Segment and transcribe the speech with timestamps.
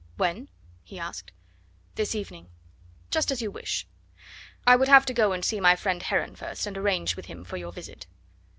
[0.17, 0.49] "When?"
[0.81, 1.31] he asked.
[1.93, 2.47] "This evening."
[3.11, 3.85] "Just as you wish.
[4.65, 7.43] I would have to go and see my friend Heron first, and arrange with him
[7.43, 8.07] for your visit."